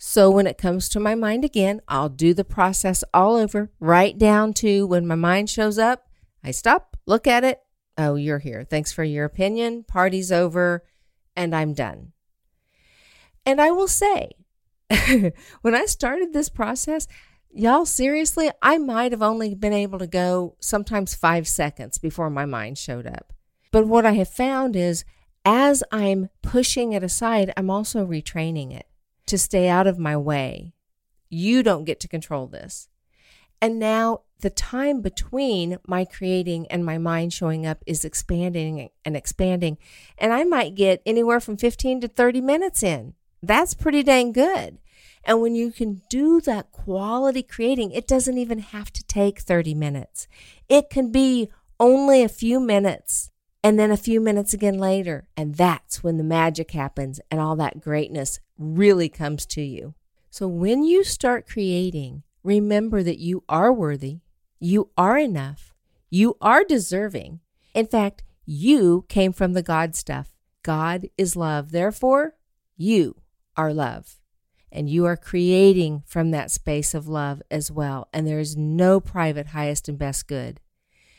So 0.00 0.30
when 0.30 0.46
it 0.46 0.58
comes 0.58 0.88
to 0.90 1.00
my 1.00 1.16
mind 1.16 1.44
again, 1.44 1.80
I'll 1.88 2.08
do 2.08 2.32
the 2.32 2.44
process 2.44 3.02
all 3.12 3.34
over, 3.34 3.72
right 3.80 4.16
down 4.16 4.54
to 4.54 4.86
when 4.86 5.08
my 5.08 5.16
mind 5.16 5.50
shows 5.50 5.76
up, 5.76 6.08
I 6.42 6.52
stop, 6.52 6.96
look 7.04 7.26
at 7.26 7.42
it. 7.42 7.60
Oh, 7.98 8.14
you're 8.14 8.38
here. 8.38 8.62
Thanks 8.62 8.92
for 8.92 9.02
your 9.02 9.24
opinion. 9.24 9.82
Party's 9.82 10.30
over, 10.30 10.84
and 11.34 11.52
I'm 11.52 11.74
done. 11.74 12.12
And 13.44 13.60
I 13.60 13.72
will 13.72 13.88
say, 13.88 14.30
when 15.62 15.74
I 15.74 15.84
started 15.86 16.32
this 16.32 16.48
process, 16.48 17.08
y'all, 17.50 17.84
seriously, 17.84 18.52
I 18.62 18.78
might 18.78 19.10
have 19.10 19.22
only 19.22 19.56
been 19.56 19.72
able 19.72 19.98
to 19.98 20.06
go 20.06 20.54
sometimes 20.60 21.16
five 21.16 21.48
seconds 21.48 21.98
before 21.98 22.30
my 22.30 22.44
mind 22.44 22.78
showed 22.78 23.08
up. 23.08 23.32
But 23.72 23.88
what 23.88 24.06
I 24.06 24.12
have 24.12 24.30
found 24.30 24.76
is 24.76 25.04
as 25.44 25.82
I'm 25.90 26.28
pushing 26.40 26.92
it 26.92 27.02
aside, 27.02 27.52
I'm 27.56 27.68
also 27.68 28.06
retraining 28.06 28.72
it 28.72 28.86
to 29.28 29.38
stay 29.38 29.68
out 29.68 29.86
of 29.86 29.98
my 29.98 30.16
way. 30.16 30.72
You 31.28 31.62
don't 31.62 31.84
get 31.84 32.00
to 32.00 32.08
control 32.08 32.46
this. 32.46 32.88
And 33.60 33.78
now 33.78 34.22
the 34.40 34.50
time 34.50 35.00
between 35.00 35.78
my 35.86 36.04
creating 36.04 36.66
and 36.68 36.84
my 36.84 36.98
mind 36.98 37.32
showing 37.32 37.66
up 37.66 37.82
is 37.86 38.04
expanding 38.04 38.90
and 39.04 39.16
expanding. 39.16 39.78
And 40.16 40.32
I 40.32 40.44
might 40.44 40.74
get 40.74 41.02
anywhere 41.04 41.40
from 41.40 41.56
15 41.56 42.02
to 42.02 42.08
30 42.08 42.40
minutes 42.40 42.82
in. 42.82 43.14
That's 43.42 43.74
pretty 43.74 44.02
dang 44.02 44.32
good. 44.32 44.78
And 45.24 45.40
when 45.40 45.54
you 45.54 45.72
can 45.72 46.02
do 46.08 46.40
that 46.42 46.72
quality 46.72 47.42
creating, 47.42 47.90
it 47.90 48.06
doesn't 48.06 48.38
even 48.38 48.60
have 48.60 48.92
to 48.92 49.04
take 49.04 49.40
30 49.40 49.74
minutes. 49.74 50.28
It 50.68 50.88
can 50.88 51.10
be 51.10 51.50
only 51.80 52.22
a 52.22 52.28
few 52.28 52.60
minutes 52.60 53.30
and 53.62 53.78
then 53.78 53.90
a 53.90 53.96
few 53.96 54.20
minutes 54.20 54.54
again 54.54 54.78
later. 54.78 55.28
And 55.36 55.54
that's 55.54 56.02
when 56.02 56.16
the 56.16 56.24
magic 56.24 56.70
happens 56.70 57.20
and 57.30 57.40
all 57.40 57.56
that 57.56 57.80
greatness 57.80 58.40
really 58.56 59.08
comes 59.08 59.46
to 59.46 59.62
you. 59.62 59.94
So 60.30 60.46
when 60.46 60.84
you 60.84 61.04
start 61.04 61.48
creating, 61.48 62.22
remember 62.42 63.02
that 63.02 63.18
you 63.18 63.44
are 63.48 63.72
worthy, 63.72 64.20
you 64.60 64.90
are 64.96 65.18
enough, 65.18 65.74
you 66.10 66.36
are 66.40 66.64
deserving. 66.64 67.40
In 67.74 67.86
fact, 67.86 68.22
you 68.44 69.04
came 69.08 69.32
from 69.32 69.52
the 69.52 69.62
God 69.62 69.94
stuff. 69.94 70.34
God 70.62 71.08
is 71.16 71.36
love. 71.36 71.70
Therefore, 71.70 72.34
you 72.76 73.16
are 73.56 73.72
love. 73.72 74.16
And 74.70 74.88
you 74.88 75.06
are 75.06 75.16
creating 75.16 76.02
from 76.06 76.30
that 76.30 76.50
space 76.50 76.94
of 76.94 77.08
love 77.08 77.42
as 77.50 77.70
well. 77.70 78.08
And 78.12 78.26
there 78.26 78.38
is 78.38 78.56
no 78.56 79.00
private 79.00 79.48
highest 79.48 79.88
and 79.88 79.98
best 79.98 80.28
good. 80.28 80.60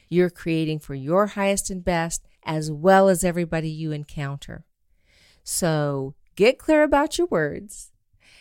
You're 0.07 0.29
creating 0.29 0.79
for 0.79 0.95
your 0.95 1.27
highest 1.27 1.69
and 1.69 1.83
best 1.83 2.27
as 2.43 2.71
well 2.71 3.09
as 3.09 3.23
everybody 3.23 3.69
you 3.69 3.91
encounter. 3.91 4.65
So 5.43 6.15
get 6.35 6.59
clear 6.59 6.83
about 6.83 7.17
your 7.17 7.27
words, 7.27 7.91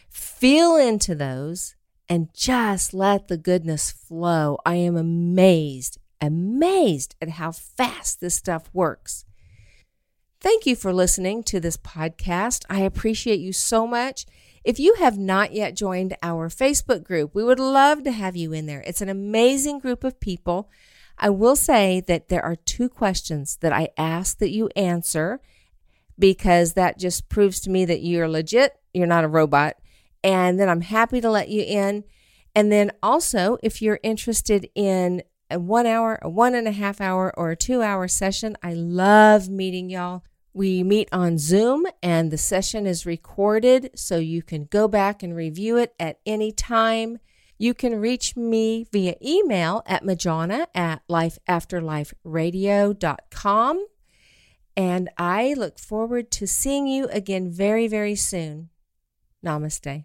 feel 0.08 0.76
into 0.76 1.14
those, 1.14 1.74
and 2.08 2.32
just 2.32 2.94
let 2.94 3.28
the 3.28 3.36
goodness 3.36 3.90
flow. 3.90 4.58
I 4.64 4.76
am 4.76 4.96
amazed, 4.96 5.98
amazed 6.20 7.14
at 7.20 7.30
how 7.30 7.52
fast 7.52 8.20
this 8.20 8.34
stuff 8.34 8.70
works. 8.72 9.24
Thank 10.40 10.66
you 10.66 10.76
for 10.76 10.92
listening 10.92 11.42
to 11.44 11.60
this 11.60 11.76
podcast. 11.76 12.64
I 12.70 12.80
appreciate 12.80 13.40
you 13.40 13.52
so 13.52 13.86
much. 13.86 14.24
If 14.64 14.78
you 14.78 14.94
have 14.94 15.18
not 15.18 15.52
yet 15.52 15.74
joined 15.74 16.16
our 16.22 16.48
Facebook 16.48 17.02
group, 17.02 17.34
we 17.34 17.42
would 17.42 17.58
love 17.58 18.04
to 18.04 18.12
have 18.12 18.36
you 18.36 18.52
in 18.52 18.66
there. 18.66 18.82
It's 18.86 19.00
an 19.00 19.08
amazing 19.08 19.80
group 19.80 20.04
of 20.04 20.20
people. 20.20 20.70
I 21.18 21.30
will 21.30 21.56
say 21.56 22.00
that 22.06 22.28
there 22.28 22.44
are 22.44 22.56
two 22.56 22.88
questions 22.88 23.58
that 23.60 23.72
I 23.72 23.88
ask 23.96 24.38
that 24.38 24.50
you 24.50 24.68
answer 24.76 25.40
because 26.18 26.74
that 26.74 26.98
just 26.98 27.28
proves 27.28 27.60
to 27.60 27.70
me 27.70 27.84
that 27.84 28.02
you're 28.02 28.28
legit, 28.28 28.78
you're 28.92 29.06
not 29.06 29.24
a 29.24 29.28
robot. 29.28 29.76
And 30.24 30.58
then 30.58 30.68
I'm 30.68 30.80
happy 30.80 31.20
to 31.20 31.30
let 31.30 31.48
you 31.48 31.62
in. 31.62 32.04
And 32.54 32.72
then 32.72 32.90
also, 33.02 33.58
if 33.62 33.80
you're 33.80 34.00
interested 34.02 34.68
in 34.74 35.22
a 35.50 35.58
one 35.58 35.86
hour, 35.86 36.18
a 36.22 36.28
one 36.28 36.54
and 36.54 36.66
a 36.66 36.72
half 36.72 37.00
hour, 37.00 37.32
or 37.36 37.50
a 37.50 37.56
two 37.56 37.82
hour 37.82 38.08
session, 38.08 38.56
I 38.62 38.74
love 38.74 39.48
meeting 39.48 39.90
y'all. 39.90 40.24
We 40.52 40.82
meet 40.82 41.08
on 41.12 41.38
Zoom 41.38 41.86
and 42.02 42.30
the 42.30 42.38
session 42.38 42.86
is 42.86 43.06
recorded 43.06 43.90
so 43.94 44.16
you 44.18 44.42
can 44.42 44.64
go 44.64 44.88
back 44.88 45.22
and 45.22 45.36
review 45.36 45.76
it 45.76 45.94
at 46.00 46.18
any 46.26 46.50
time. 46.50 47.18
You 47.58 47.74
can 47.74 48.00
reach 48.00 48.34
me 48.36 48.86
via 48.92 49.16
email 49.22 49.82
at 49.84 50.02
majona 50.04 50.68
at 50.74 51.02
lifeafterliferadio.com. 51.08 53.86
And 54.76 55.10
I 55.18 55.54
look 55.54 55.78
forward 55.80 56.30
to 56.30 56.46
seeing 56.46 56.86
you 56.86 57.08
again 57.08 57.50
very, 57.50 57.88
very 57.88 58.14
soon. 58.14 58.68
Namaste. 59.44 60.04